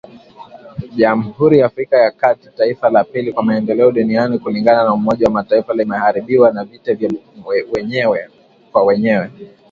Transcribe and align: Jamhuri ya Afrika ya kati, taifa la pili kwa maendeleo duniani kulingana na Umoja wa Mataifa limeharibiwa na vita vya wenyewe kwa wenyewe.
Jamhuri 0.97 1.57
ya 1.59 1.65
Afrika 1.65 1.97
ya 1.97 2.11
kati, 2.11 2.49
taifa 2.51 2.89
la 2.89 3.03
pili 3.03 3.33
kwa 3.33 3.43
maendeleo 3.43 3.91
duniani 3.91 4.39
kulingana 4.39 4.83
na 4.83 4.93
Umoja 4.93 5.25
wa 5.25 5.31
Mataifa 5.31 5.73
limeharibiwa 5.73 6.51
na 6.51 6.63
vita 6.63 6.93
vya 6.93 7.09
wenyewe 7.73 8.29
kwa 8.71 8.83
wenyewe. 8.83 9.31